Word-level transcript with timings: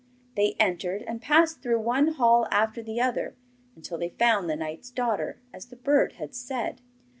They 0.35 0.55
entered 0.59 1.03
and 1.03 1.21
passed 1.21 1.61
through 1.61 1.81
one 1.81 2.07
hall 2.13 2.47
after 2.49 2.81
the 2.81 2.99
other, 2.99 3.35
until 3.75 3.99
they 3.99 4.09
found 4.09 4.49
the 4.49 4.55
knight's 4.55 4.89
daughter, 4.89 5.39
as 5.53 5.67
the 5.67 5.75
bird 5.75 6.13
had 6.13 6.33
said. 6.33 6.81